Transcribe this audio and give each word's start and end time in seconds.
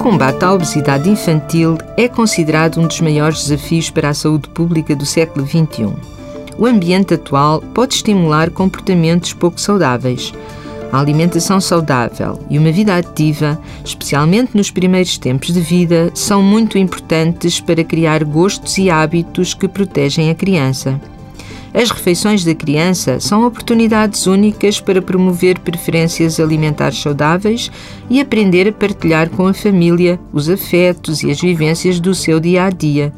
combate 0.00 0.42
à 0.42 0.54
obesidade 0.54 1.10
infantil 1.10 1.76
é 1.94 2.08
considerado 2.08 2.80
um 2.80 2.86
dos 2.86 3.02
maiores 3.02 3.44
desafios 3.44 3.90
para 3.90 4.08
a 4.08 4.14
saúde 4.14 4.48
pública 4.48 4.96
do 4.96 5.04
século 5.04 5.46
XXI. 5.46 5.92
O 6.56 6.64
ambiente 6.64 7.12
atual 7.12 7.60
pode 7.74 7.96
estimular 7.96 8.48
comportamentos 8.50 9.34
pouco 9.34 9.60
saudáveis. 9.60 10.32
A 10.90 10.98
alimentação 10.98 11.60
saudável 11.60 12.40
e 12.48 12.58
uma 12.58 12.72
vida 12.72 12.96
ativa, 12.96 13.60
especialmente 13.84 14.56
nos 14.56 14.70
primeiros 14.70 15.18
tempos 15.18 15.52
de 15.52 15.60
vida, 15.60 16.10
são 16.14 16.42
muito 16.42 16.78
importantes 16.78 17.60
para 17.60 17.84
criar 17.84 18.24
gostos 18.24 18.78
e 18.78 18.88
hábitos 18.88 19.52
que 19.52 19.68
protegem 19.68 20.30
a 20.30 20.34
criança. 20.34 20.98
As 21.72 21.90
refeições 21.90 22.44
da 22.44 22.52
criança 22.52 23.20
são 23.20 23.46
oportunidades 23.46 24.26
únicas 24.26 24.80
para 24.80 25.00
promover 25.00 25.58
preferências 25.60 26.40
alimentares 26.40 27.00
saudáveis 27.00 27.70
e 28.08 28.20
aprender 28.20 28.68
a 28.68 28.72
partilhar 28.72 29.30
com 29.30 29.46
a 29.46 29.54
família 29.54 30.18
os 30.32 30.50
afetos 30.50 31.22
e 31.22 31.30
as 31.30 31.40
vivências 31.40 32.00
do 32.00 32.12
seu 32.12 32.40
dia 32.40 32.64
a 32.64 32.70
dia. 32.70 33.12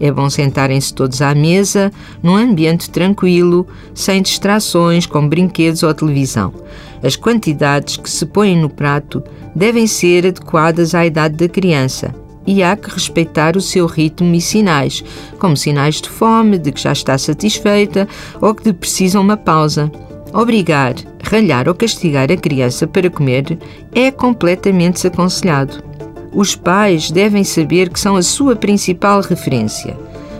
É 0.00 0.10
bom 0.10 0.30
sentarem-se 0.30 0.94
todos 0.94 1.20
à 1.20 1.34
mesa, 1.34 1.92
num 2.22 2.36
ambiente 2.36 2.88
tranquilo, 2.88 3.66
sem 3.92 4.22
distrações, 4.22 5.04
como 5.04 5.28
brinquedos 5.28 5.82
ou 5.82 5.92
televisão. 5.92 6.54
As 7.02 7.16
quantidades 7.16 7.96
que 7.96 8.08
se 8.08 8.24
põem 8.24 8.56
no 8.56 8.70
prato 8.70 9.22
devem 9.54 9.86
ser 9.86 10.26
adequadas 10.26 10.94
à 10.94 11.04
idade 11.04 11.36
da 11.36 11.48
criança 11.48 12.14
e 12.48 12.62
há 12.62 12.74
que 12.74 12.90
respeitar 12.90 13.58
o 13.58 13.60
seu 13.60 13.84
ritmo 13.84 14.34
e 14.34 14.40
sinais, 14.40 15.04
como 15.38 15.54
sinais 15.54 16.00
de 16.00 16.08
fome, 16.08 16.56
de 16.56 16.72
que 16.72 16.80
já 16.80 16.92
está 16.92 17.18
satisfeita 17.18 18.08
ou 18.40 18.54
que 18.54 18.72
precisam 18.72 19.20
uma 19.20 19.36
pausa. 19.36 19.92
Obrigar, 20.32 20.94
ralhar 21.22 21.68
ou 21.68 21.74
castigar 21.74 22.32
a 22.32 22.36
criança 22.38 22.86
para 22.86 23.10
comer 23.10 23.58
é 23.94 24.10
completamente 24.10 24.94
desaconselhado. 24.94 25.84
Os 26.32 26.56
pais 26.56 27.10
devem 27.10 27.44
saber 27.44 27.90
que 27.90 28.00
são 28.00 28.16
a 28.16 28.22
sua 28.22 28.56
principal 28.56 29.20
referência. 29.20 29.94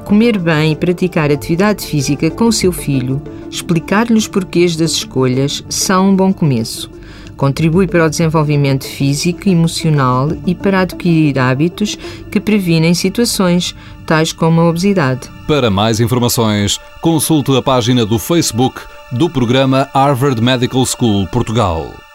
Comer 0.06 0.38
bem 0.38 0.72
e 0.72 0.76
praticar 0.76 1.30
atividade 1.30 1.84
física 1.84 2.30
com 2.30 2.46
o 2.46 2.52
seu 2.52 2.72
filho, 2.72 3.20
explicar-lhe 3.50 4.16
os 4.16 4.26
porquês 4.26 4.76
das 4.76 4.92
escolhas, 4.92 5.62
são 5.68 6.08
um 6.08 6.16
bom 6.16 6.32
começo. 6.32 6.90
Contribui 7.38 7.86
para 7.86 8.04
o 8.04 8.10
desenvolvimento 8.10 8.84
físico 8.84 9.48
emocional 9.48 10.28
e 10.44 10.56
para 10.56 10.80
adquirir 10.80 11.38
hábitos 11.38 11.96
que 12.32 12.40
previnem 12.40 12.92
situações 12.94 13.76
tais 14.04 14.32
como 14.32 14.60
a 14.60 14.68
obesidade. 14.68 15.30
Para 15.46 15.70
mais 15.70 16.00
informações, 16.00 16.80
consulte 17.00 17.56
a 17.56 17.62
página 17.62 18.04
do 18.04 18.18
Facebook 18.18 18.80
do 19.12 19.30
programa 19.30 19.88
Harvard 19.94 20.42
Medical 20.42 20.84
School 20.84 21.28
Portugal. 21.28 22.07